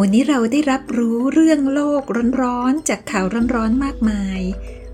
[0.00, 2.02] วันนี้เราได้รับรู้เรื่องโลก
[2.42, 3.24] ร้อนๆ จากข่าว
[3.54, 4.40] ร้อนๆ มากมาย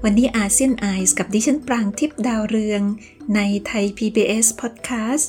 [0.05, 2.83] วันนี้อาเซียนไอส์กับดิฉันปรางทิพดาวเรือง
[3.35, 5.27] ในไทย PBS Podcast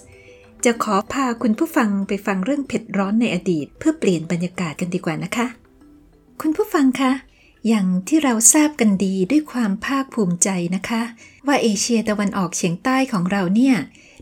[0.66, 5.48] จะขอพาคุณผู้ฟังไปฟังเรื่องเผ็ดร้อนในอดีต เพื่อเปลี่ยนบรรยากาศกันดีกว่านะคะ
[6.42, 7.12] คุณผู้ฟังคะ
[7.68, 11.02] อย่างที่เราทราบกันดีด้วยความภาคภูมิใจนะคะ
[11.48, 13.76] ว่าเอเชียตะวันออกเฉียงใต้ของเราเนี่ย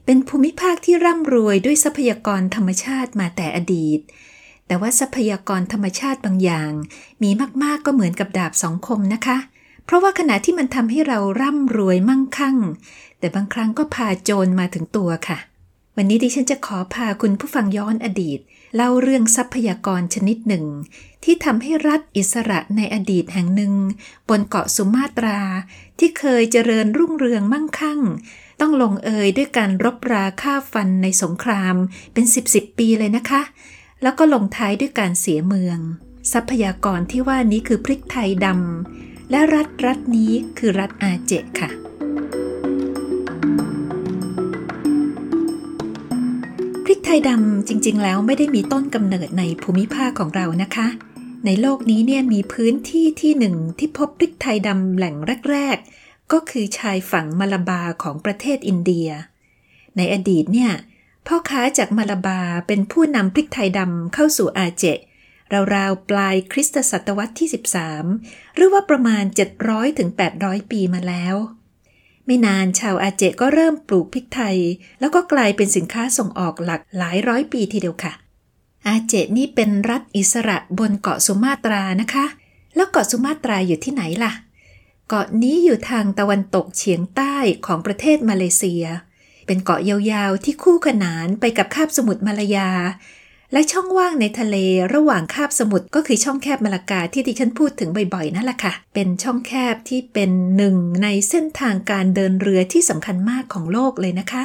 [0.05, 3.99] เป็นภูมิภาคที่ร่ำรวยด้วยทรัพยากรธรรมชาติมาแต่อดีต
[4.72, 6.72] แต่ว่าทรัพยากรธรรมชาติบางอย่าง
[7.24, 7.32] มี
[7.64, 9.38] มากๆก็เหมือนกับดาบสองคมนะคะ
[9.86, 12.58] เพราะว่าขณะที่มันทำให้เราร่ำรวยมั่งคั่ง
[13.20, 15.38] แต่บางครั้งก็พาโจรมาถึงตัวค่ะ
[15.96, 18.40] วันนี้ดิฉันจะขอพาคุณผู้ฟังย้อนอดีต
[18.76, 20.66] เล่าเรื่องทรัพยากรชนิดหนึ่ง
[21.24, 23.74] ที่ทำให้รัฐอิสระในอดีตแห่งหนึ่ง
[24.30, 25.40] บนเกาะสุมาตรา
[26.00, 28.00] ที่เคยเจริญรุ่งเรืองมั่งคั่ง
[28.60, 31.76] ต้องลงเอยด้วยการรบราฆ่าฟันในสงคราม
[32.13, 33.44] เป็นสิบสิบปีเลยนะคะ
[34.04, 35.80] แล้วก็ลงท้ายด้วยการเสียเมือง
[36.34, 41.70] ทรัพยากรที่ว่านี้คือพริกไทยดำและรัฐรัฐนี้คือรัฐอาเจค่ะ
[46.84, 50.88] พริกไทยดำจริง ๆ แล้วไม่ได้มีต้นกำเนิดในภูมิภาคของเรานะคะ
[51.46, 55.16] ในโลกนี้เนี่ยมีพื้นที่ที่หนึ่งที่พบพริกไทยดำแหล่ง
[55.52, 59.07] แรกๆก็คือชายฝั่งมาลาบาของประเทศอินเดีย
[59.98, 60.72] ในอดีตเนี่ย
[61.27, 64.86] พ่อค้าจากมาลาบาเป็นผู้นำพริกไทยดำเข้าสู่อาเจ
[65.75, 67.50] ราวๆปลายคริสตศตวรรษที่
[68.02, 69.24] 13 หรือว่าประมาณ
[69.97, 71.35] 700-800 ปีมาแล้ว
[72.25, 74.57] ไม่นานชาวอาเจก็เริ่มปลูกพริกไทย
[75.00, 78.13] แล้วก็กลายเป็นสินค้าส่งออกหลักหลายร้อยปีทีเดียวค่ะ
[78.88, 82.25] อาเจนี่เป็นรัฐอิสระบนเกาะสุมาตรานะคะ
[82.75, 84.34] แล้วเกาะสุมาตราอยู่ที่ไหนล่ะ
[85.07, 87.35] เกาะนี้อยู่ทางตะวันตกเฉียงใต้
[87.66, 88.85] ของประเทศมาเลเซีย
[89.51, 92.69] เป็นเกาะยาวๆที่คู่ขนานไปกับคาบสมุทรมาลายา
[93.53, 94.56] และช่องว่างในทะเล
[94.94, 104.44] ระหว่างคาบสมุทรก็คือช่องแคบมาลากาที่ดิฉันพูดถึงบ่อยๆนั่นแหละค่ะ เป็นช่องแคบที่เป็นหนึ่งในเส้นทางการเดินเรือที่สำคัญมากของโลกเลยนะคะ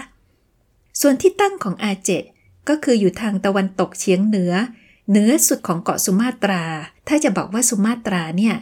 [1.01, 2.11] ส่วนที่ตั้งของอาเจ
[2.69, 4.53] ก็คืออยู่ทางตะวันตกเฉียงเหนือ
[5.11, 6.63] เหนือสุดของเกาะสุมาตรา
[7.09, 8.55] ถ้าจะบอกว่าสุมาตราเนี่ย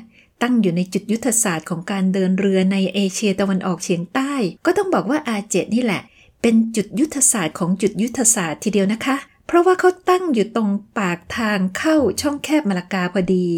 [0.42, 4.32] ตั้งอยู่ในจุดยุทธศาสตร์ของการเดินเรือในเอเชียตะวันออกเฉียงใต้
[4.66, 6.02] ก็ต้องบอกว่าอาเจนี่แหละ
[6.46, 9.16] เป็นจุดยุทธศาสตร์ของจุดยุทธศาสตร์ทีเดียวนะคะ
[9.46, 13.48] เพราะว่าเขาตั้งอยู่ตรงปากทางเข้าช่องแคบมาลากาพอดี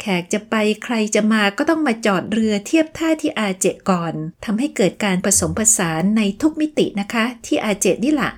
[0.00, 0.54] แขกจะไป
[0.84, 4.14] ใครจะมาก็ต้องมาจอดเรือเทียบท่าที่อาเจก่อน
[4.44, 8.32] ทำให้เกิดการผสมผสานในทุกมิตินะคะ ที่อาเจนี่แหละ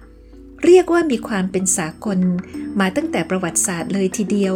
[0.64, 2.19] เรียกว่ามีความเป็นสากล
[2.81, 4.54] มาตั้งแต่ประวัติศาสตร์เลยทีเดียว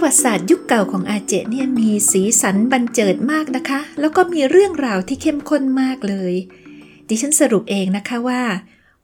[0.00, 6.34] ประวัติศาสตร์ยุคเก่าของอาเจเนี่ยมีสีสันบันเจิดมากนะคะ แล้วก็มีเรื่องราวที่เข้มข้นมากเลย
[7.08, 8.42] ดิฉันสรุปเองนะคะว่า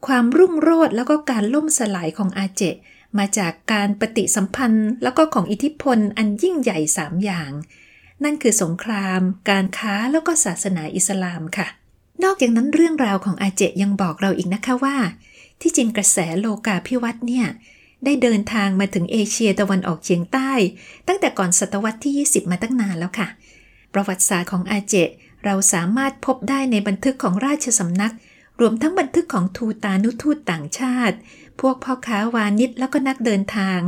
[0.06, 2.62] ความรุ่งโรจน์แล้วก็การล่มสลายของอาเจ
[3.18, 7.50] มาจากการปฏิสัมพันธ์ แล้วก็ของอิทธิพลอันยิ่งใหญ่สามอย่าง
[8.24, 11.66] นั่นคือสงคราม การค้าแล้วก็ศาสนาอิสลามค่ะ
[12.24, 14.96] นอกจากนั้นเรื่องราวของอาเจยังบอกเราอีกนะคะว่า
[15.60, 17.46] ที่จริงกระแสโลกาภิวัตน์เนี่ย
[18.06, 20.50] ได้เดินทางมาถึงเอเชียตะวันออกเฉียงใต้
[21.08, 23.28] ตั้งแต่ก่อนศตวรรษที่ 20 มาตั้งนานแล้วค่ะ
[23.92, 24.94] ประวัติศาสตร์ของอาเจ
[25.44, 28.14] เราสามารถพบได้ในบันทึกของราชสำนัก
[28.60, 31.16] รวมทั้งบันทึกของทูตานุทูตต่างชาติ
[31.60, 33.80] พวกพ่อค้าวานิชแล้วก็นักเดินทาง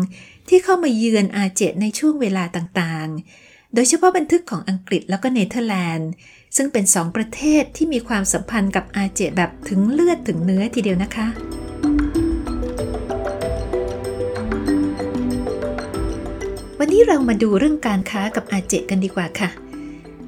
[0.48, 6.10] ที่เข้ามาเยือนอาเจในช่วงเวลาต่างๆ โดยเฉพาะบันทึกของอังกฤษแล้วก็เนเธอร์แลนด์
[6.56, 11.26] ซึ่งเป็นสองประเทศที่มีความสัมพันธ์กับอาเจแบบถึงเลือดถึงเนื้อทีเดียวนะคะ
[16.80, 19.50] วันนี้เรามาดูเรื่องการค้ากับอาเจกันดีกว่าค่ะ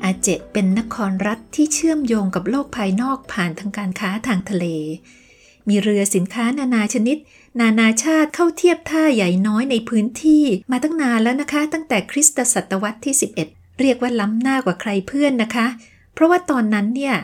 [0.05, 4.65] อาเจเป็นนครรัฐที่เชื่อมโยงกับโลกภายนอกผ่านทางการค้าทางทะเล
[5.69, 7.17] มีเรือสินค้านานาชนิด
[7.61, 13.15] นานาชาติเข้าเทียบท่าใหญ่น้อยในพื้นที่มาตั้งนานแล้วนะคะ ตั้งแต่คริสตศตวรรษที่
[13.47, 15.67] 11 เรียกว่าล้ำหน้ากว่าใครเพื่อนนะคะ
[16.15, 17.15] เพราะว่าตอนนั้นเนี่ย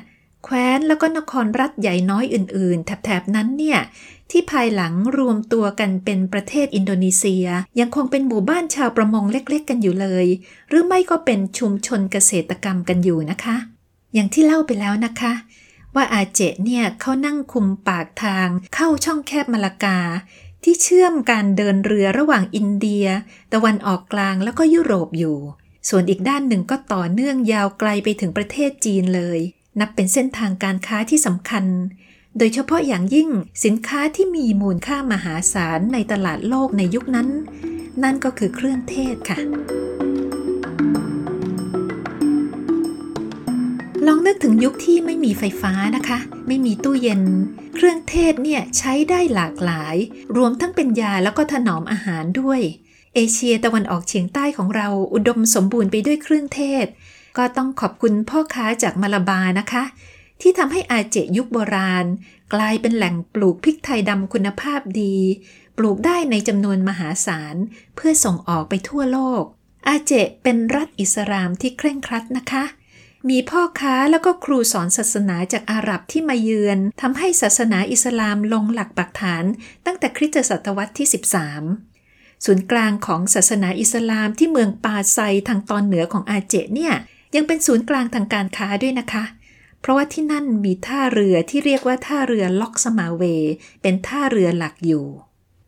[0.45, 3.79] แคว้นแล้วก็นครรัฐใหญ่น้อยอื่น ๆ แถบๆนั้นเนี่ย
[4.31, 7.47] ที่ภายหลังรวมตัวกันเป็นประเทศอินโดนีเซีย
[7.81, 10.27] ยังคงเป็นหมู่บ้านชาวประมงเล็ก ๆ กันอยู่เลย
[10.69, 13.57] หรือไม่ก็เป็นชุมชนเกษตรกรรมกันอยู่นะคะ
[14.15, 15.33] อย่างที่เล่าไปแล้วนะคะ
[15.95, 19.99] ว่าอาเจเนี่ยเขานั่งคุมปากทางเข้าช่องแคบมาลากา
[20.65, 23.07] ที่เชื่อมการเดินเรือระหว่างอินเดีย
[23.53, 25.39] ตะวันออกกลางแล้วก็ยุโรปอยู่
[25.89, 29.41] ส่วนอีกด้านหนึ่งก็ต่อเนื่องยาวไกลไปถึงประเทศจีนเลย
[29.81, 31.65] นับเป็นเส้นทางการค้าที่สำคัญ
[32.39, 33.29] โดยเฉพาะอย่างยิ่ง
[33.65, 37.29] สินค้าที่มีมูลค่ามหาศาลในตลาดโลกในยุคนั้น
[38.03, 39.39] นั่นก็คือเครื่องเทศค่ะ
[44.07, 47.23] ลองนึกถึงยุคที่ไม่มีไฟฟ้านะคะ ไม่มีตู้เย็น
[47.75, 49.97] เครื่องเทศเนี่ยใช้ได้หลากหลาย
[50.37, 52.61] รวมทั้งเป็นยาแล้วก็ถนอมอาหารด้วย
[53.15, 56.87] เอเชียตะวันออกเฉียงใต้ของเราอุดมสมบูรณ์ไปด้วยเครื่องเทศ
[57.37, 59.85] ก็ต้องขอบคุณพ่อค้าจากมาลาบานะคะ
[60.41, 62.07] ที่ทำให้อาเจยุคโบราณ
[62.55, 65.17] กลายเป็นแหล่งปลูกพริกไทยดำคุณภาพดี
[65.79, 67.57] ปลูกได้ในจำนวนมหาศาล
[67.97, 69.43] เพื่อส่งออกไปทั่วโลก
[69.89, 72.65] อาเจเป็นรัฐอิสลามที่เคร่งครัดนะคะ
[73.29, 79.45] มีพ่อค้าแล้วก็ครูสอนศาสนาจากอาหรับที่มาเยือนทำให้ศาสนาอิสลามลงหลักปักฐาน
[79.87, 81.09] ตั้งแต่คริสตศตวรรษที่
[81.77, 86.95] 13 ศูนย์กลางของศาสนาอิสลามที่เมืองปาไซทางตอนเหนือของอาเจเนี่ย
[87.37, 89.25] ยังเป็นศูนย์กลางทางการค้าด้วยนะคะ
[89.81, 93.23] เพราะว่าที่นั่นมีท่าเรือที่เรียกว่าท่าเรือล็อกสมาเว
[93.83, 95.07] เป็นท่าเรือหลักอยู่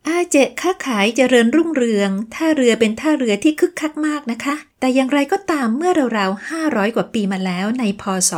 [0.07, 8.31] อาเจค้าขายเจริญรุ่งเรือง ท่าเรือเป็นท่าเรือที่คึกคักมากนะคะ แต่อย่างไรก็ตามเมื่อราวๆ 500 กว่าปีมาแล้วในพศ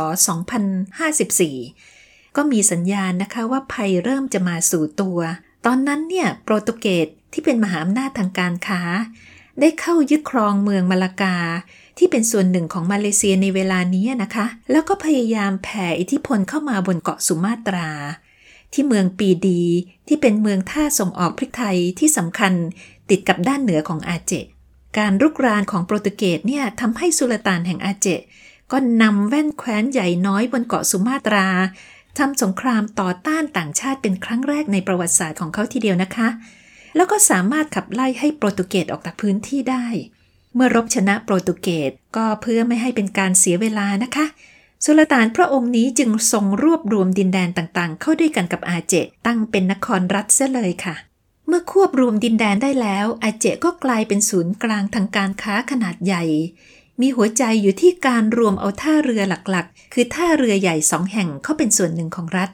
[1.10, 5.18] 2054 ก็มีสัญญาณนะคะว่าภัยเริ่มจะมาสู่ตัว
[5.66, 8.82] ตอนนั้นเนี่ยโปรตุเกสที่เป็นมหาอำนาจทางการค้า
[9.60, 11.36] ได้เข้ายึดครองเมืองมาลากา
[12.02, 17.88] ที่เป็นส่วนหนึ่งของมาเลเซียในเวลานี้นะคะ แล้วก็พยายามแผ่อิทธิพลเข้ามาบนเกาะสุมาตรา
[18.72, 19.62] ที่เมืองปีดี
[20.08, 22.52] ที่เป็นเมืองท่าส่งออกพริกไทยที่สำคัญ
[23.10, 24.32] ติดกับด้านเหนือของอาเจ
[24.98, 28.08] การรุกรานของโปรตุเกสเนี่ยทำให้สุลต่านแห่งอาเจ
[28.72, 31.46] ก็นำแว่นแคว้นใหญ่น้อยบนเกาะสุมาตรา
[32.18, 36.28] ทำสงครามต่อต้านต่างชาติเป็นครั้งแรกในประวัติศาสตร์ของเขาทีเดียวนะคะ
[36.96, 39.86] แล้วก็สามารถขับไล่ให้โปรตุเกสออกจากพื้นที่ได้
[40.54, 44.26] เมื่อรบชนะโปรตุเกสก็เพื่อไม่ให้เป็นการเสียเวลานะคะ
[44.84, 48.94] สุลต่านพระองค์นี้จึงทรงรวบรวมดินแดนต่างๆ เข้าด้วยกันกับอาเจ
[49.26, 50.94] ตั้งเป็นนครรัฐเสียเลยค่ะ
[51.46, 56.24] เมื่อควบรวมดินแดนได้แล้ว อาเจก็กลายเป็นศูนย์กลางทางการค้าขนาดใหญ่
[57.00, 62.50] มีหัวใจอยู่ที่การรวมเอาท่าเรือหลักๆ คือท่าเรือใหญ่สองแห่งเข้าเป็นส่วนหนึ่งของรัฐ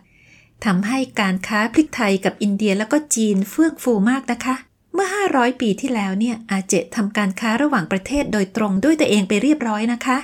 [0.65, 4.57] ทำให้การค้าพริกไทยกับอินเดียแล้วก็จีนเฟื่องฟูมากนะคะ
[4.99, 10.19] เมื่อ 500 ปีที่แล้วเนี่ยอาเจทำการค้าระหว่างประเทศโดยตรงด้วยตัวเองไปเรียบร้อยนะคะ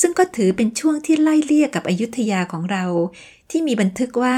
[0.00, 2.84] ซึ่งก็ถือเป็นช่วงที่ไล่เลี่ยกับอยุธยาของเรา
[3.50, 4.36] ที่มีบันทึกว่า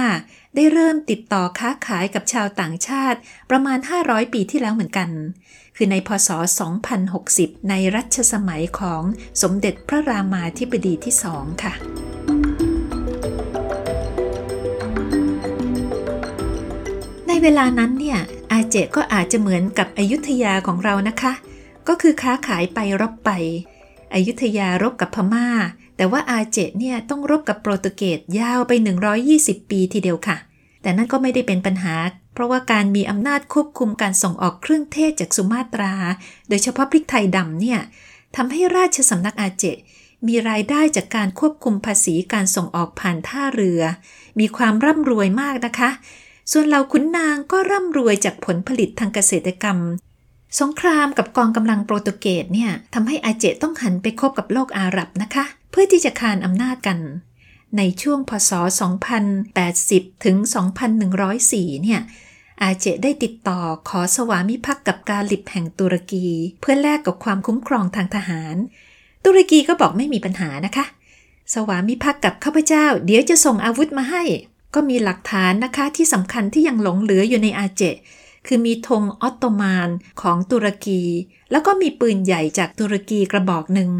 [0.55, 3.19] ได้เริ่มติดต่อค้าขายกับชาวต่างชาติ
[3.51, 5.09] ประมาณ 500 ปีที่แล้วเหมือนกัน
[5.77, 6.29] คือในพศ
[6.99, 9.03] 2060 ในรัชสมัยของ
[9.43, 11.75] สมเด็จพระรามาธิบดีที่สองค่ะ
[17.47, 18.19] เวลานั้นเนี่ย
[18.53, 21.33] อาเจก็อาจจะเหมือนกับอยุธยาของเรานะคะ
[21.89, 23.31] ก็คือค้าขายไปรบไป
[24.15, 25.49] อยุธยารบกับพมา่า
[25.97, 28.73] แต่ว่าอาเจเนี่ยต้องรบกับโปรตุเกสยาวไป
[29.23, 30.37] 120 ปีทีเดียวค่ะ
[30.83, 31.95] แต่นั่นก็ไม่ได้เป็นปัญหา
[32.35, 35.93] เพราะว่าการมีอำนาจควบคุมการส่งออกเครื่องเทศจากสุมาตรา
[36.49, 37.81] โดยเฉพาะพริกไทยดำเนี่ย
[38.37, 39.65] ทำให้ราชสำนักอาเจ
[40.27, 43.83] มีรายได้จากการควบคุมภาษีการส่งออกผ่านท่าเรือ
[44.39, 45.91] มีความร่ำรวยมากนะคะ
[46.53, 49.79] ส่วนเหล่าขุนนางก็ร่ำรวยจากผลผลิตทางเกษตรกรรม
[50.61, 56.99] สงครามกับกองกำลังโปรตุเกสเนี่ยทำให้อาเจต้องหันไปคบกับโลกอาหรับนะคะ เพื่อที่จะคานอำนาจกัน
[57.77, 58.53] ในช่วงพศ
[59.39, 60.37] 2080 ถึง
[61.11, 62.01] 2104 เนี่ย
[62.63, 66.27] อาเจได้ติดต่อขอสวามิภักดิ์กับกาลิบแห่งตุรกี
[66.61, 68.57] เพื่อแลกกับความคุ้มครองทางทหาร
[69.25, 70.85] ตุรกีก็บอกไม่มีปัญหานะคะ
[71.55, 74.23] สวามิภักดิ์กับข้าพเจ้า เดี๋ยวจะส่งอาวุธมาให้
[74.75, 77.83] ก็มีหลักฐานนะคะที่สำคัญที่ยังหลงเหลืออยู่ในอาเจ
[78.47, 79.89] คือมีธงออตโตมาน
[80.23, 81.03] ของตุรกี
[81.51, 83.91] แล้วก็มีปืนใหญ่จากตุรกีกระบอกหนึ่ง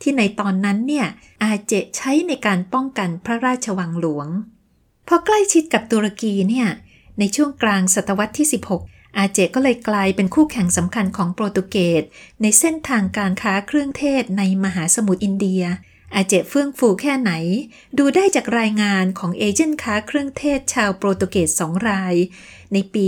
[0.00, 1.06] ที่ในตอนนั้นเนี่ย
[1.42, 4.28] อาเจใช้ในการป้องกันพระราชวังหลวง
[5.08, 6.68] พอใกล้ชิดกับตุรกีเนี่ย
[7.18, 8.48] ในช่วงกลางศตวรรษที่
[8.80, 12.02] 16 อาเจก็เลยกลายเป็นคู่แข่งสำคัญของโปรตุเกส
[12.42, 15.62] ในเส้นทางการค้าเครื่องเทศในมหาสมุทรอินเดีย
[16.14, 17.32] อาเจเฟื่องฟูแค่ไหน
[17.98, 22.14] ดูได้จากรายงานของเอเจนต์ค้าเครื่องเทศชาวโปรตุเกสสองราย
[22.72, 23.06] ในปี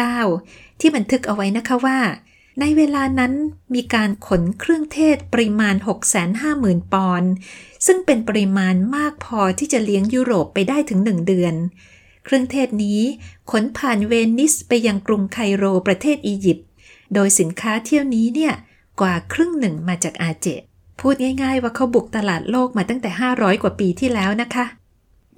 [0.00, 1.98] 2089 ที่บันทึกเอาไว้นะคะว่า
[2.60, 3.32] ในเวลานั้น
[3.74, 5.74] มีการขนเครื่องเทศปริมาณ
[6.34, 7.30] 650,000 ปอนด์
[7.86, 11.54] ซึ่งเป็นปริมาณมากพอที่จะเลี้ยงยุโรปไปได้ถึงหนึ่งเดือน
[12.24, 13.00] เครื่องเทศนี้
[13.50, 16.66] ขนผ่านเวนิสไปยังกรุงไคโรประเทศอียิปต์
[17.14, 18.54] โดยสินค้าเที่ยวนี้เนี่ย
[19.00, 20.48] กว่าครึ่งหนึ่งมาจากอาเจ
[21.00, 24.66] พูดง่ายๆว่าเขาบุกตลาดโลกมาตั้งแต่ 500 กว่าปีที่แล้วนะคะ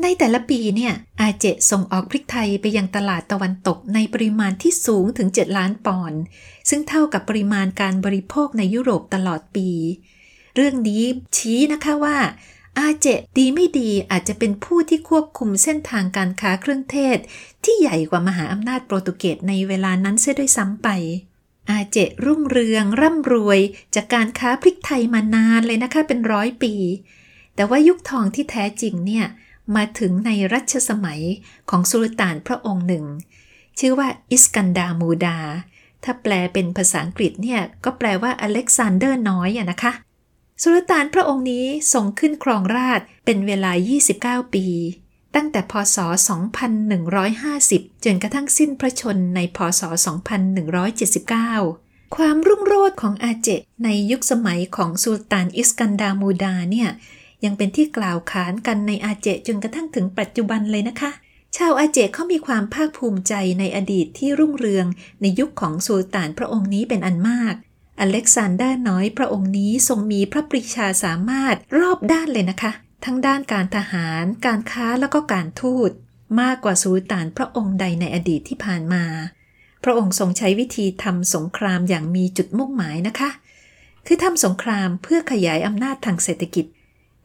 [0.03, 6.21] ในแต่ละปีเนี่ยอาเจส่งออกพริกไทยไปยังตลาดตะวันตกในปริมาณที่สูงถึง 7 ล้านปอนด์
[6.69, 9.69] ซึ่งเท่ากับปริมาณการบริโภคในยุโรปตลอดปี
[10.55, 11.03] เรื่องนี้
[11.37, 12.19] ชี้นะคะว่า
[12.79, 17.19] อาเจดีไม่ดีอาจจะเป็นผู้ที่ควบคุมเส้นทางการค้าเครื่องเทศ
[17.65, 20.89] ที่ใหญ่กว่ามหาอำนาจโปรตุเกสในเวลานั้นเสียด้วยซ้ำไป
[21.71, 23.61] อาเจรุ่งเรืองร่ำรวย
[23.95, 26.75] จากการค้าพริกไทยมานานเลยนะคะเป็นร้อยปี
[27.55, 29.27] แต่ว่ายุคทองที่แท้จริงเนี่ย
[29.77, 31.23] มาถึงในรัชสมัย
[31.71, 33.05] ของสุลต่านพระองค์หนึ่ง
[33.79, 35.39] ชื่อว่าอิสกันดามูดา
[36.05, 39.93] ถ้าแปลเป็นภาษาอังกฤษเนี่ยก็แปลว่าอเล็กซานเดอร์น้อยอะนะคะ
[40.63, 43.73] สุลต่านพระองค์นี้ทรงขึ้นครองราชเป็นเวลา
[44.13, 44.67] 29 ปี
[45.35, 45.97] ตั้งแต่พศ
[47.23, 49.83] 2150 จนกระทั่งสิ้นพระชนในพศ
[50.79, 53.49] 2179 ความรุ่งโรจน์ของอาเจ
[53.85, 56.89] ในยุคสมัยของสุลต่านอิสกันดามูดาเนี่ย
[57.45, 61.11] ยังเป็นที่กล่าวขานกันในอาเจะห์จนกระทั่งถึงปัจจุบันเลยนะคะ
[61.57, 64.87] ชาวอาเจะห์เขามีความภาคภูมิใจในอดีตที่รุ่งเรือง
[65.21, 67.55] ในยุคของสุลต่านพระองค์นี้เป็นอันมาก
[68.01, 72.73] อเล็กซานเดอร์น้อยพระองค์นี้ทรงมีพระปรีชาสามารถรอบด้านเลยนะคะ
[73.05, 75.91] ทั้งด้านการทหาร การค้าแล้วก็การทูต
[76.41, 79.05] มากกว่าสุลต่านพระองค์ใดในอดีตที่ผ่านมา
[79.85, 83.31] พระองค์ทรงใช้วิธีทำสงครามอย่างมีจุดมุ่งหมายนะคะ
[84.07, 86.67] คือทำสงครามเพื่อขยายอำนาจทางเศรษฐกิจ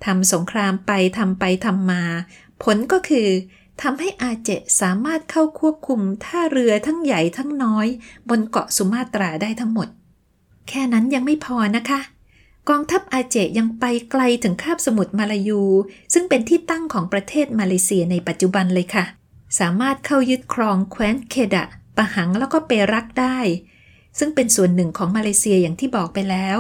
[0.06, 2.04] ทำสงครามไปทำไปทำมา
[2.64, 3.30] ผลก็คือ
[3.82, 4.50] ทำให้อาเจ
[4.82, 7.88] สามารถเข้าควบคุมท่าเรือทั้งใหญ่ทั้งน้อย
[8.30, 9.88] บนเกาะสุมาตราได้ทั้งหมด
[10.68, 12.00] แค่นั้นยังไม่พอนะคะ
[12.70, 15.64] กองทัพอาเจยังไปไกลถึงคาบสมุทรมาลายู
[16.14, 19.06] ซึ่งเป็นที่ตั้งของประเทศมาเลเซียในปัจจุบันเลยค่ะ
[19.60, 21.66] สามารถเข้ายึดครองแคว้นเคดะ
[21.98, 23.38] ปะหังแล้วก็เปรักได้
[24.20, 26.58] ซึ่งเป็นส่วนหนึ่งของมาเลเซียอย่างที่บอกไปแล้ว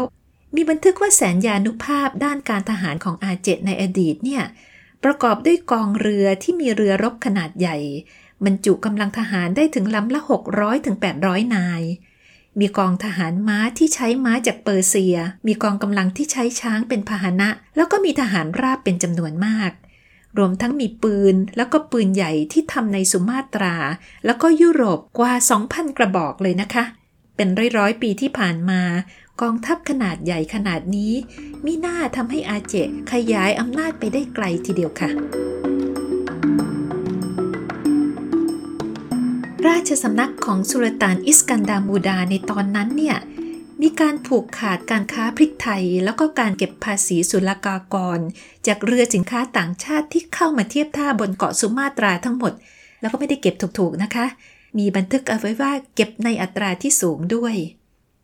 [0.56, 4.44] มีบันทึกว่าแสนยานุภาพด้านการทหารของอาเจในอดีตเนี่ย
[5.04, 7.78] ประกอบด้วยกองเรือที่มีเรือรบขนาดใหญ่
[8.46, 10.22] บรรจุกำลังทหารได้ถึงลำละ
[10.54, 10.96] 600ถึง
[11.26, 11.82] 800 นาย
[12.60, 15.18] มีกองทหารม้าที่ใช้ม้าจากเปอร์เซีย
[15.48, 19.72] มีกองกำลังที่ใช้ช้างเป็นพาหนะ แล้วก็มีทหารราบเป็นจำนวนมาก
[20.38, 23.76] รวมทั้งมีปืนแล้วก็ปืนใหญ่ที่ทำในสุมาตรา
[24.26, 25.34] แล้วก็ยุโรปกว่า
[25.66, 26.84] 2,000 กระบอกเลยนะคะ
[27.36, 28.82] เป็นร้อยๆปีที่ผ่านมา
[29.42, 31.14] กองทัพขนาดใหญ่ขนาดนี้
[31.66, 32.76] มิน่าทำให้อาเจ
[33.12, 35.10] ขยายอำนาจไปได้ไกลทีเดียวค่ะ
[39.67, 43.17] ราชสำนักของสุลต่านอิสกันดามูดาในตอนนั้นเนี่ย
[43.82, 48.20] มีการผูกขาดการค้าพริกไทย แล้วก็การเก็บภาษีศุลกากร
[48.67, 52.53] จากเรือสินค้าต่างชาติที่เข้ามาเทียบท่าบนเกาะสุมาตราทั้งหมด
[53.01, 54.25] แล้วก็ไม่ได้เก็บถูกๆนะคะ
[54.77, 57.55] มีบันทึกเอาไว้ว่าเก็บในอัตราที่สูงด้วย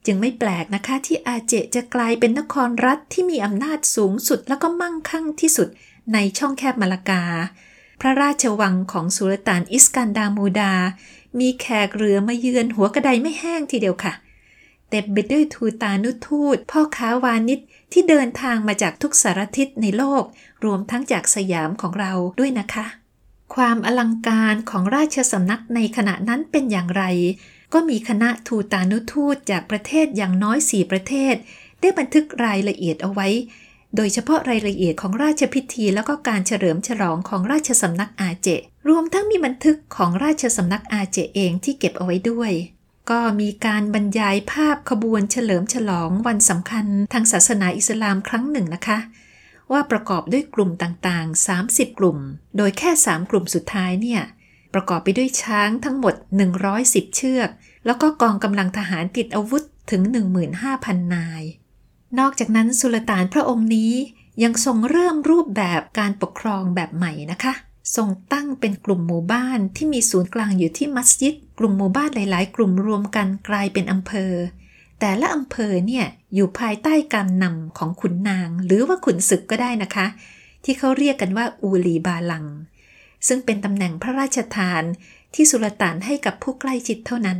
[0.05, 5.67] จึงไม่แปลกนะคะที่อาเจจะกลายเป็นนครรัฐที่มีอำนาจสูงสุดแล้วก็มั่งคั่งที่สุด
[6.13, 7.23] ในช่องแคบมาลากา
[8.01, 10.73] พระราชวังของสุลต่านอิสกันดามูดา
[11.39, 14.13] มีแขกเรือมาเยือนหัวกระไดไม่แห้งทีเดียวค่ะ
[14.89, 17.59] เต็มไปด้วยทูตานุทูต พ่อค้าวานิช
[17.91, 20.23] ที่เดินทางมาจากทุกสารทิศในโลก
[20.65, 22.85] รวมทั้งจากสยามของเราด้วยนะคะ
[23.55, 27.03] ความอลังการของราชสำนักในขณะนั้นเป็นอย่างไร
[27.73, 31.35] ก็มีคณะทูตานุทูตจากประเทศอย่างน้อยสี่ประเทศ
[31.81, 33.27] ได้บันทึกรายละเอียดเอาไว้
[33.95, 38.49] โดยเฉพาะรายละเอียดของราชพิธีแล้วก็การเฉลิมฉลองของราชสำนักอาเจ
[38.89, 42.51] รวมทั้งมีบันทึกของราชสำนักอาเจเองที่เก็บเอาไว้ด้วย
[43.09, 48.99] ก็มีการบรรยายภาพขบวนเฉลิมฉลองวันสำคัญทางศาสนาอิสลามครั้งหนึ่งนะคะ
[49.71, 52.17] ว่าประกอบด้วยกลุ่มต่างๆ 30 กลุ่ม
[52.57, 54.21] โดยแค่ 3 กลุ่มสุดท้ายเนี่ย
[54.73, 56.13] ประกอบไปด้วยช้างทั้งหมด
[56.65, 57.49] 110 เชือก
[57.85, 60.01] แล้วก็กองกำลังทหารติดอาวุธถึง
[60.57, 61.43] 15,000 นาย
[62.19, 63.93] นอกจากนั้นสุลต่านพระองค์นี้
[64.43, 67.53] ยังทรงเริ่มรูปแบบการปกครองแบบใหม่นะคะ
[67.95, 74.33] ทรงตั้งเป็นกลุ่มหมู่บ้านที่มีศูนย์กลางอยู่ที่มัสยิด กลุ่มหมู่บ้านหลาย ๆ กลุ่มรวมกันกลายเป็นอำเภอ
[74.99, 80.05] แต่ละอำเภอเนี่ยอยู่ภายใต้การนำของขุนนาง หรือว่าขุนศึกก็ได้นะคะ
[80.63, 82.45] ที่เขาเรียกกันว่าอูลีบาลัง
[83.27, 84.83] ซึ่งเป็นตำแหน่งพระราชทาน
[85.35, 87.39] ที่สุลต่านให้กับผู้ใกล้ชิดเท่านั้น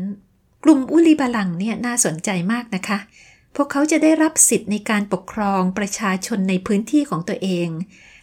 [0.64, 2.98] กลุ่มอุลีบาลังเนี่ยน่าสนใจมากนะคะ
[3.29, 3.29] พ
[3.62, 7.70] วกเขาจะได้รับสิทธิ์ในการปกครองประชาชนในพื้นที่ของตัวเอง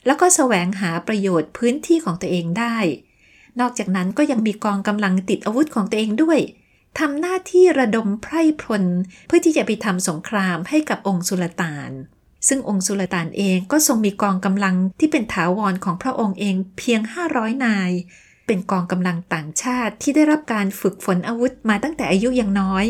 [0.06, 2.76] แล้วก็แสวงหาประโยชน์พื้นที่ของตัวเองได้
[3.60, 6.38] นอกจากนั้นก็ยังมีกองกำลังติดอาวุธของตัวเองด้วย
[6.98, 8.84] ทำหน้าที่ระดมไพร่พล
[9.26, 11.90] เพื่อที่จะไปทำสงครามให้กับองค์สุลต่าน
[12.48, 17.00] ซึ่งองค์สุลต่านเองก็ทรงมีกองกำลังที่เป็นถาวรของพระองค์เองเพียง
[17.32, 17.90] 500 นาย
[18.46, 22.86] เป็นกองกำลังต่างชาติที่ได้รับการฝึกฝนอาวุธมาตั้งแต่อายุยังน้อย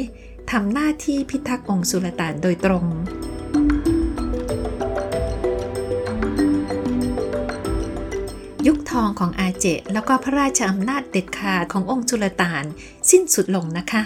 [0.52, 2.84] ทำหน้าที่พิทักษ์องค์สุลต่านโดยตรง
[8.66, 12.64] ยุคทองของอาเจแล้วก็พระราชอำนาจเด็ดขาดขององค์จุลต่าน
[13.10, 14.02] สิ้นสุดลงนะคะ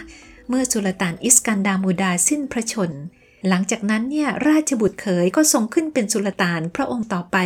[0.48, 2.90] เมื่อจุลต่านอิสกันดามูดาสิ้นพระชน
[3.48, 7.36] หลังจากนั้นเนี่ยราชบุตรเขยก็ทรงขึ้นเป็นจุลต่านพระองค์ต่อไป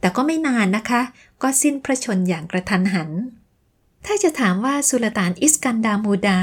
[0.00, 1.02] แต่ก็ไม่นานนะคะ
[1.42, 3.10] ก็สิ้นพระชนอย่างกระทันหัน
[4.06, 6.40] ถ้าจะถามว่าสุลต่านอิสกันดามูดา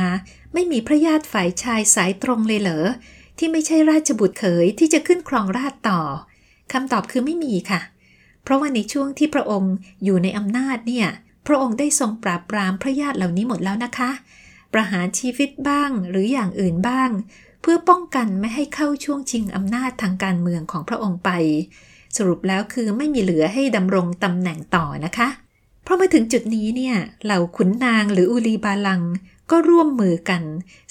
[0.56, 2.86] ไม่มีพระญาติฝ่ายชายสายตรงเลยเหรอ
[3.38, 6.02] ที่ไม่ใช่ราชบุตรเขยที่จะขึ้นครองราชต่อ
[6.74, 7.82] คำตอบคือไม่มีค่ะ
[8.44, 11.08] เพราะว่าในช่วงที่พระองค์อยู่ในอำนาจเนี่ย
[11.48, 14.12] พระองค์ได้ทรงปราบปรามพระญาติเหล่านี้หมดแล้วนะคะ
[14.74, 17.10] ประหารชีวิตบ้างหรืออย่างอื่นบ้าง
[17.62, 21.30] เพื่อป้องกันไม่ให้เข้าช่วงชิงอำนาจทางการเมืองของพระองค์ไป
[22.18, 25.28] สรุปแล้วคือไม่มีเหลือให้ดำรงตำแหน่งต่อนะคะ
[25.84, 26.96] เพราะมาถึงจุดนี้เนี่ย
[27.26, 29.02] เหล่าขุนนางหรืออุลีบาลัง
[29.52, 30.44] ก็ร่วมมือกัน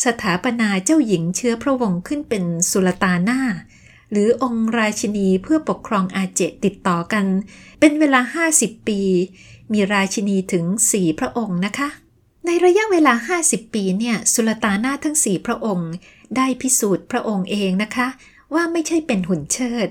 [0.04, 3.40] สถาปนาเจ้าหญิงเชื้อพระวงศ์ขึ้นเป็นสุลตาน่า
[4.10, 7.24] หรือองค์ราชินีเพื่อปกครองอาเจติดต่อกัน
[7.80, 9.00] เป็นเวลา 50 ปี
[9.72, 11.88] มีราชินีถึง 4 พระองค์นะคะ
[12.46, 15.90] ในระยะเวลา 50 ปีเนี่ยสุลตาน่าทั้ง 4 พระองค์
[16.36, 18.08] ได้พิสูจน์พระองค์เองนะคะ
[18.54, 19.88] ว่าไม่ใช่เป็นหุ่นเชิด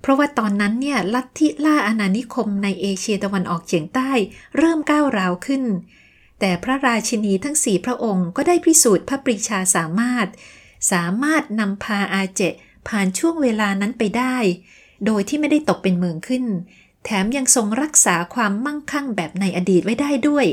[0.00, 4.10] เพราะว่าตอนนั้นเนี่ยลัทธิล่าอาณานิคมในเอเชียตะวันออกเฉียงใต้
[4.56, 5.62] เริ่มก้าวร้าวขึ้น
[6.44, 10.26] แต่พระราชินีทั้งสี่พระองค์ก็ได้พิสูจน์พระปรีชาสามารถ
[10.92, 12.42] สามารถนำพาอาเจ
[12.88, 14.36] ผ่านช่วงเวลานั้นไปได้
[15.06, 16.44] โดยที่ไม่ได้ตกเป็นเมืองขึ้น
[17.04, 20.46] แถมยังทรงรักษาความมั่งคั่งแบบในอดีตไว้ได้ด้วย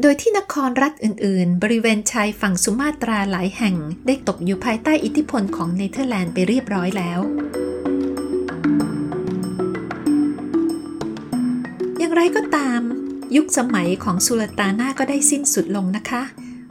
[0.00, 3.76] โดยที่นครรัฐอื่น ๆ บริเวณชายฝั่งสุมาตราหลายแห่ง
[4.06, 7.20] ได้ตกอยู่ภายใต้อิทธิพลของเนเธอร์แลนด์ไปเรียบร้อยแล้ว
[11.98, 12.82] อย่างไรก็ตาม
[13.34, 16.22] ยุคสมัยของสุลตานาก็ได้สิ้นสุดลงนะคะ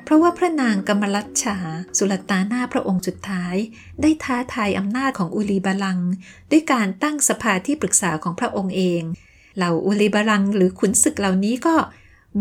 [0.04, 1.58] เพราะว่าพระนางกมลัชชา
[1.98, 3.56] สุลตานาพระองค์สุดท้าย
[4.02, 6.00] ได้ท้าทายอำนาจของอุลีบาลัง
[6.52, 9.02] ด้วยการตั้งสภาที่ปรึกษาของพระองค์เอง
[9.58, 11.76] เหล่าอุลีบาลังหรือขุนศึกเหล่านี้ก็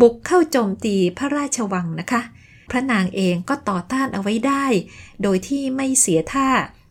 [0.00, 2.22] บุกเข้าโจมตีพระราชวังนะคะ
[2.70, 4.64] พระนางเองก็ต่อต้านเอาไว้ได้
[5.22, 6.48] โดยที่ไม่เสียท่า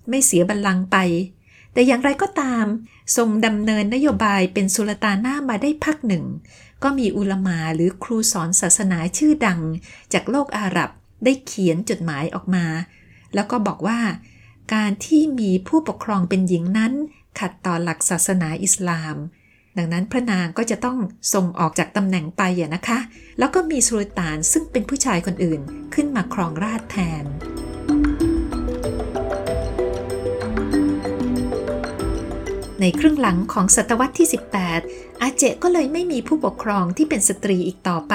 [0.09, 0.97] ไม่เสียบัลลังก์ไป
[1.73, 2.65] แต่อย่างไรก็ตาม
[3.17, 6.25] ทรงดำเนินนโยบายเป็นสุลตานามาได้พักหนึ่ง
[6.83, 9.61] ก็มีอุลมาหรือครูสอนศาสนาชื่อดัง
[10.13, 10.89] จากโลกอาหรับ
[11.23, 12.65] ได้เขียนจดหมายออกมา
[13.33, 13.99] แล้วก็บอกว่า
[14.73, 16.93] การที่มีผู้ปกครองเป็นหญิงนั้น
[17.39, 19.15] ขัดต่อหลักศาสนาอิสลาม
[19.77, 20.97] ดังนั้นพระนางก็จะต้อง
[21.33, 22.99] ส่งออกจากตำแหน่งไปอย่นะคะ
[23.39, 25.61] แล้วก็มีสุลต่านซึ่งเป็นผู้ชายคนอื่น
[25.93, 27.25] ขึ้นมาครองราชแทน
[32.85, 34.27] ในครึ่งหลังของศตวรรษที่
[34.73, 38.13] 18 อาเจก็เลยไม่มีผู้ปกครองที่เป็นสตรีอีกต่อไป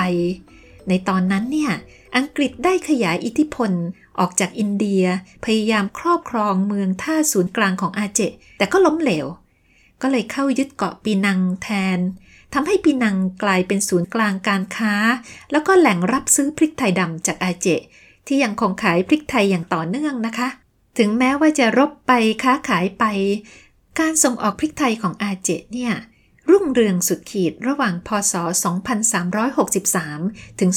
[0.88, 1.72] ในตอนนั้นเนี่ย
[2.16, 3.70] อังกฤษได้ขยายอิทธิพล
[4.18, 5.04] ออกจากอินเดีย
[5.44, 8.20] พยายามครอบครองเมืองท่าศูนย์กลางของอาเจ
[8.58, 9.26] แต่ก็ล้มเหลว
[10.02, 11.98] ก็เลยเข้ายึดเกาะปีนังแทน
[12.54, 14.94] ทำให้ปีนังกลายเป็นศูนย์กลางการค้า
[15.52, 17.68] แล้วก็แหล่งรับซื้อพริกไทยดำจากอาเจ
[18.26, 20.48] ที่ยังคงขายพริกไทยอย่างต่อเนื่องนะคะ
[20.98, 23.04] ถึงแม้ว่าจะรบไปค้าขายไป
[24.00, 25.92] การส่งออกพริกไทยของอาเจเนี่ย
[26.50, 28.34] รุ่งเรืองสุดขีดระหว่างพศ
[29.66, 30.70] 2363 ถึง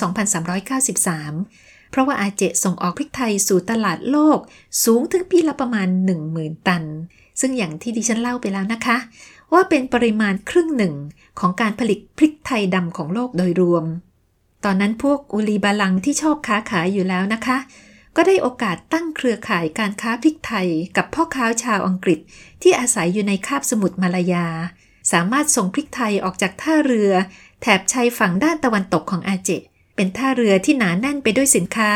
[1.11, 4.39] 2393 เพราะว่าอาเจส่งออกพริกไทยสู่ตลาดโลก
[4.83, 5.87] สูงถึงปีละประมาณ
[6.27, 6.83] 10,000 ตัน
[7.39, 8.97] ซึ่งอย่างที่ดิฉันเล่าไปแล้วนะคะ
[9.53, 10.93] ว่าเป็นปริมาณครึ่งหนึ่ง
[11.39, 13.85] ของการผลิตพริกไทยดำของโลกโดยรวม
[14.65, 17.57] ตอนนั้นพวกอุลีบาลังที่ชอบค้าขายอยู่แล้วนะคะ
[18.15, 22.19] ก็ได้โอกาสตั้งเครือข่ายการค้าพริกไทยกับพ่อค้าชาวอังกฤษ
[22.61, 24.47] ที่อาศัยอยู่ในคาบสมุทรมาลายา
[25.11, 27.11] สามารถส่งพริกไทยออกจากท่าเรือ
[27.61, 29.49] แถบชายฝั่งด้านตะวันตกของอาเจ
[29.95, 31.91] เป็นท่าเรือที่หนาแน่นไปด้วยสินค้า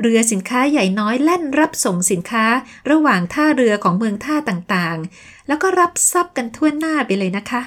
[0.00, 2.44] เรือสินค้าใหญ่น้อยแล่นรับส่งสินค้า
[2.90, 7.62] ระหว่างท่าเรือของเมืองท่าต่างๆ แล้วก็รับซับกันทั่วหน้าไปเลยนะคะ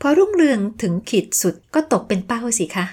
[0.00, 2.86] พอรุ่งเรืองถึงขีดสุดก็ตกเป็นเป้าสิคะ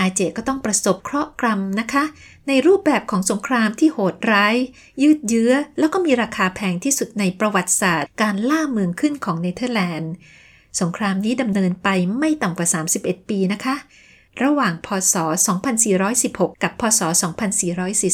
[0.00, 2.04] อาเจก็ต้องประสบเคราะห์กรรมนะคะ
[2.48, 4.56] ในรูปแบบของสงครามที่โหดร้าย
[5.02, 10.12] ยืดเยื้อ แล้วก็มีราคาแพงที่สุดในประวัติศาสตร์ การล่าเมืองขึ้นของเนเธอร์แลนด์
[10.80, 12.68] สงครามนี้ดำเนินไปไม่ต่ำกว่า
[13.00, 13.74] 31 ปีนะคะ
[14.42, 15.14] ระหว่างพศ
[15.88, 17.00] 2416 กับพศ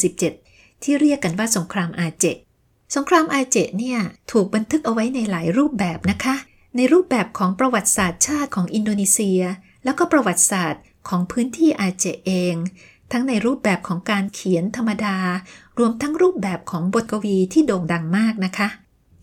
[0.05, 2.25] 2447 ที่เรียกกันว่าสงครามอาเจ
[2.95, 3.99] สงครามอาเจเนี่ย
[4.33, 6.37] ถูกบันทึกเอาไว้ในหลายรูปแบบนะคะ
[6.77, 9.43] ในรูปแบบของประวัติศาสตร์ชาติของอินโดนีเซีย
[9.85, 12.55] แล้วก็ประวัติศาสตร์ ของพื้นที่อาเจเอง
[13.13, 15.17] ทั้งในรูปแบบของการเขียนธรรมดา
[15.79, 18.69] รวมทั้งรูปแบบของบทกวีที่โด่งดังมากนะคะ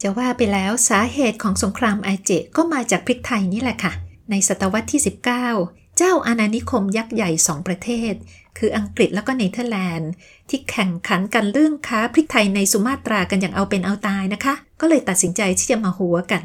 [0.01, 3.93] จะว่าไปแล้วสาเหตุของสงครามไอเจก็มาจากพริกไทยนี่แหละค่ะ
[4.29, 8.13] ในศตวรรษที่ 19 เจ้าอาณานิคมยักษ์ใหญ่สองประเทศ
[8.57, 10.11] คืออังกฤษแล้วก็เนเธอร์แลนด์
[10.49, 16.43] ที่แข่งขันกันเรื่องค้าพริกไทยในสุมาตรากันอย่างเอาเป็นเอาตายนะคะ ก็เลยตัดสินใจที่จะมาหัวกัน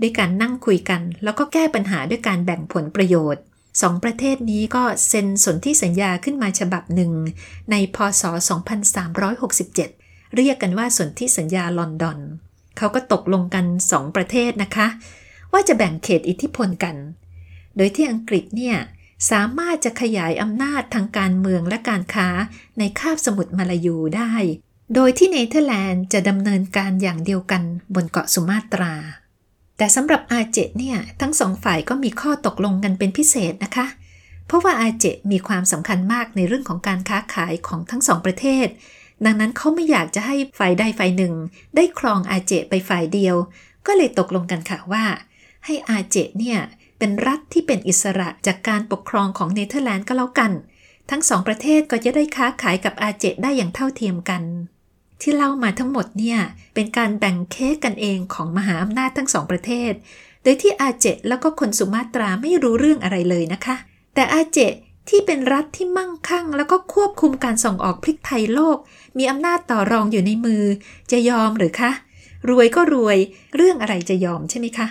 [0.00, 3.42] ด้วยการนั่งคุยกัน แล้วก็แก้ปัญหาด้วยการแบ่งผลประโยชน์
[3.80, 7.12] สองประเทศนี้ก็เซ็นสนธิสัญญาขึ้นมาฉบับหนึ่ง
[7.70, 8.22] ในพศ
[9.08, 12.18] 2367 เรียกกันว่าสนธิสัญญาลอนดอน
[12.76, 14.86] เขาก็ตกลงกันสองประเทศนะคะ
[15.52, 16.96] ว่าจะแบ่งเขตอิทธิพลกัน
[17.76, 18.76] โดยที่อังกฤษเนี่ย
[19.30, 22.28] สามารถจะขยายอำนาจทางการเมืองและการค้า
[22.78, 24.32] ในคาบสมุทรมาลายูได้
[24.94, 27.62] โดยที่เนเธอร์แลนด์จะดำเนินการอย่างเดียวกัน
[27.94, 28.92] บนเกาะสุมาตรา
[29.80, 33.86] แต่สำหรับอาเจเนี่ยทั้งสองฝ่ายก็มีข้อตกลงกันเป็นพิเศษนะคะ
[34.46, 38.66] เพราะว่าอาเจมีความสำคัญมากในเรื่องของการค้าขายของทั้งสองประเทศ
[39.24, 41.34] ดังนั้นเขาไม่อยากจะให้ฝ่ายใดฝ่ายหนึ่ง
[41.76, 43.36] ได้ครองอาเจไปฝ่ายเดียว
[43.86, 45.04] ก็เลยตกลงกันค่ะว่า
[45.64, 46.58] ให้อาเจเนี่ย
[46.98, 50.52] เป็นรัฐที่เป็นอิสระจากการปกครองของเนเธอร์แลนด์ก็แล้วกัน
[51.10, 54.42] ทั้งสองประเทศก็จะได้ค้าขายกับอาเจได้อย่างเท่าเทียมกัน
[55.20, 56.40] ที่เล่ามาทั้งหมดเนี่ย
[56.74, 59.92] เป็นการแบ่งเค้กกันเองของมหาอำนาจทั้งสองประเทศ
[60.42, 63.76] โดยที่อาเจแล้วก็คนสุมาตราไม่รู้เรื่องอะไรเลยนะคะ
[64.14, 64.58] แต่อาเจ
[65.08, 68.78] ที่เป็นรัฐที่มั่งคั่ง แล้วก็ควบคุมการส่งออกพริกไทยโลก
[69.18, 70.64] มีอำนาจต่อรองอยู่ในมือ
[71.12, 71.90] จะยอมหรือคะ
[72.48, 73.18] รวยก็รวย
[73.56, 74.86] เรื่องอะไรจะยอมใช่ไหมคะ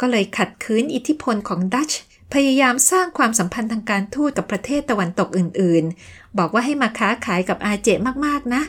[0.00, 1.92] ก็เลยขัดขืนอิทธิพลของดัช
[2.34, 7.88] พยายามสร้างความสัมพันธ์ทางการทูตกับประเทศตะวันตกอื่น ๆ บอกว่าให้มาค้าขายกับอาเจ
[8.26, 8.62] มาก ๆ นะ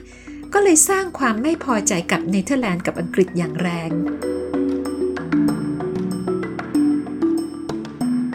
[0.53, 3.91] ก็เลยสร้างความไม่พอใจกับเนเธอร์แลนด์กับอังกฤษอย่างแรง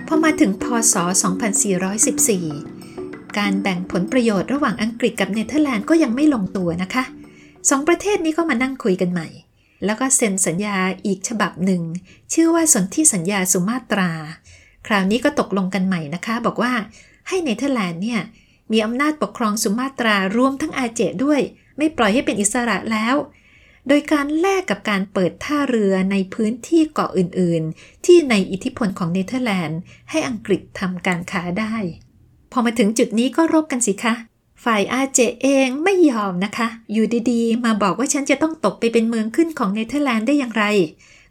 [0.07, 0.94] พอมาถึงพศ
[2.57, 7.05] 2414 การแบ่งผลประโยชน์ระหว่างอังกฤษกับเนเธอร์แลนด์ก็ยังไม่ลงตัวนะคะ
[7.70, 9.29] สองประเทศนี้ก็มานั่งคุยกันใหม่
[9.85, 11.83] แล้วก็เซ็นสัญญาอีกฉบับหนึ่ง
[12.33, 14.11] ชื่อว่าสนธิสัญญาสุมาตรา
[14.87, 16.72] คราวนี้ก็ตกลงกันใหม่นะคะ บอกว่า
[17.29, 18.20] ให้เนเธอร์แลนด์เนี่ย
[18.72, 21.40] มีอำนาจปกครองสุมาตรารวมทั้งอาเจด้วย
[21.76, 23.14] ไม่ปล่อยให้เป็นอิสระแล้ว
[23.88, 31.74] โดยการแลกกับการเปิดท่าเรือในพื้นที่เกาะอื่นๆ ที่ในอิทธิพลของเนเธอร์แลนด์ ให้อังกฤษทำการค้าได้
[32.52, 34.14] พอมาถึงจุดนี้ก็รบกันสิคะ
[34.64, 40.64] ฝ่ายอาเจเองไม่ยอมนะคะ อยู่ดีๆ มาบอกว่าฉันจะต้องตกไปเป็นเมืองขึ้นของเนเธอร์แลนด์ได้อย่างไร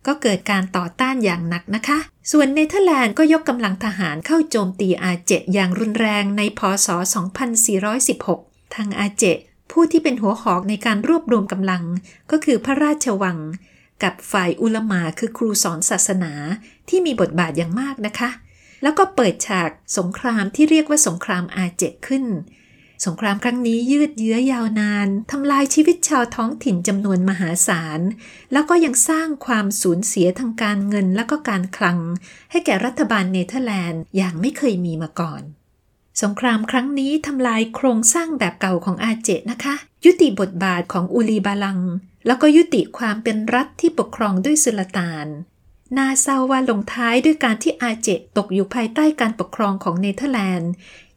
[0.07, 1.99] ก็เกิดการต่อต้านอย่างหนักนะคะ
[2.31, 6.87] ส่วนเนเธอร์แลนด์ก็ยกกำลังทหารเข้าโจมตีอาเจอย่างรุนแรงในพศ
[7.81, 9.23] 2416 ทางอาเจ
[9.73, 11.83] ผู้ที่เป็นหัวหอกในการรวบรวมกำลัง
[12.31, 13.39] ก็คือพระราชวัง
[14.03, 16.33] กับฝ่ายอุลมาคือครูสอนศาสนา
[16.89, 18.29] ที่มีบทบาทอย่างมากนะคะ
[18.83, 22.25] แล้วก็เปิดฉากสงครามที่เรียกว่าสงครามอาเจขึ้น
[23.05, 27.99] สงครามครั้งนี้ยืดเยื้อยาวนานทำลายชีวิตชาวท้องถิ่นจำนวนมหาศาล
[28.53, 31.99] แล้วก็ยังสร้างความสูญเสียทางการเงินและก็การคลัง
[32.51, 35.41] ให้แก่รัฐบาลเนเธอร์แลนด์อย่างไม่เคยมีมาก่อน
[36.21, 41.79] สงครามครั้งนี้ทำลายโครงสร้างแบบเก่าของอาเจนะคะ ยุติบทบาทของอูลีบาลัง
[42.27, 45.27] แล้วก็ยุติความเป็นรัฐที่ปกครองด้วยสุลต่าน
[45.97, 50.71] น่าเศร้าว่าลงท้ายด้วยการที่อาเจตกอยู่ภายใต้การปกครองของเนเธอร์แลนด์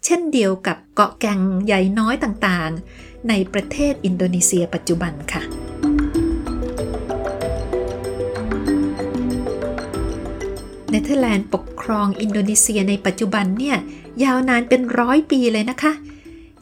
[0.05, 5.43] เช่นเดียวกับเกาะแก่งใหญ่น้อยต่างๆ ในประเทศอินโดนีเซียปัจจุบันค่ะ
[10.91, 13.77] เนเธอร์แลนด์ปกครองอินโดนีเซียในปัจจุบันเนี่ย
[14.25, 15.93] ยาวนานเป็นร้อยปีเลยนะคะ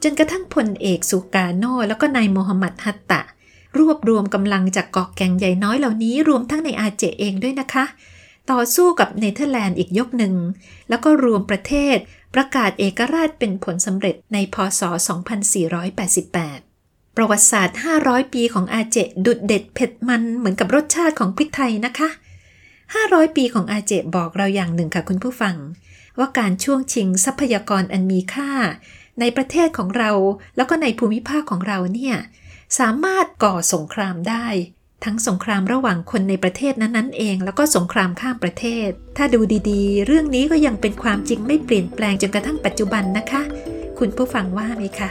[0.03, 3.21] จนกระทั่งพลเอกซูการ์โนแล้วก็นายโมฮัมหมัดฮัตตะ
[3.77, 7.85] รวบรวมกำลังจากเกาะแก่งใหญ่น้อยเหล่านี้รวมทั้งในอาเจเองด้วยนะคะ
[8.51, 10.33] ต่อสู้กับเนเธอร์แลนด์อีกยกหนึ่ง
[10.89, 11.97] แล้วก็รวมประเทศ
[12.35, 14.81] ประกาศเอกราชเป็นผลสำเร็จในพศ
[15.99, 22.09] 2488ประวัติศาสตร์ 500 ปีของอาเจดุดเด็ดเผ็ดมันเหมือนกับรสชาติของพริกไทยนะคะ
[22.93, 25.55] 500 ปีของอาเจบอกเราอย่างหนึ่งค่ะคุณผู้ฟัง
[26.19, 28.51] ว่าการช่วงชิงทรัพยากรอันมีค่า
[29.19, 30.11] ในประเทศของเรา
[30.55, 32.15] แล้วก็ในภูมิภาคของเราเนี่ย
[32.79, 34.47] สามารถก่อสงครามได้
[35.05, 43.41] ทั้งสงครามระหว่างคนในประเทศนั้นๆเอง แล้วก็สงครามข้ามประเทศ ถ้าดูดีๆ เรื่องนี้ก็ยังเป็นความจริงไม่เปลี่ยนแปลงจนกระทั่งปัจจุบันนะคะ
[43.99, 45.09] คุณผู้ฟังว่าไหมคะ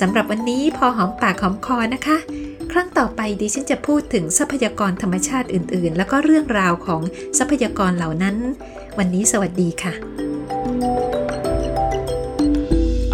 [0.00, 2.16] สำหรับวันนี้พอหอมปากหอมคอนะคะ
[2.72, 7.02] ครั้งต่อไปดิฉันจะพูดถึงทรัพยากรธรรมชาติอื่นๆ แล้วก็เรื่องราวของ
[7.38, 8.36] ทรัพยากรเหล่านั้น
[8.98, 9.92] วันนี้สวัสดีค่ะ